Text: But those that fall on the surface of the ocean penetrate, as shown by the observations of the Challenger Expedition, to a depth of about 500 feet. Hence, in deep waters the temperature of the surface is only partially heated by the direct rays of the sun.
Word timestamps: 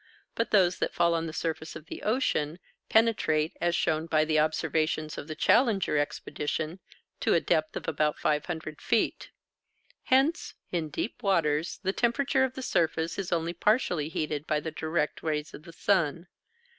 But 0.33 0.49
those 0.49 0.79
that 0.79 0.95
fall 0.95 1.13
on 1.13 1.27
the 1.27 1.31
surface 1.31 1.75
of 1.75 1.85
the 1.85 2.01
ocean 2.01 2.57
penetrate, 2.89 3.55
as 3.61 3.75
shown 3.75 4.07
by 4.07 4.25
the 4.25 4.39
observations 4.39 5.15
of 5.15 5.27
the 5.27 5.35
Challenger 5.35 5.95
Expedition, 5.99 6.79
to 7.19 7.35
a 7.35 7.39
depth 7.39 7.75
of 7.77 7.87
about 7.87 8.17
500 8.17 8.81
feet. 8.81 9.29
Hence, 10.05 10.55
in 10.71 10.89
deep 10.89 11.21
waters 11.21 11.79
the 11.83 11.93
temperature 11.93 12.43
of 12.43 12.55
the 12.55 12.63
surface 12.63 13.19
is 13.19 13.31
only 13.31 13.53
partially 13.53 14.09
heated 14.09 14.47
by 14.47 14.59
the 14.59 14.71
direct 14.71 15.21
rays 15.21 15.53
of 15.53 15.65
the 15.65 15.71
sun. 15.73 16.25